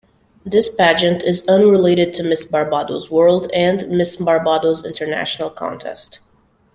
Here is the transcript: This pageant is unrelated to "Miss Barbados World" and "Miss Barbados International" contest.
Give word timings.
This 0.43 0.67
pageant 0.67 1.21
is 1.21 1.47
unrelated 1.47 2.11
to 2.13 2.23
"Miss 2.23 2.43
Barbados 2.43 3.11
World" 3.11 3.51
and 3.53 3.87
"Miss 3.89 4.15
Barbados 4.15 4.83
International" 4.83 5.51
contest. 5.51 6.21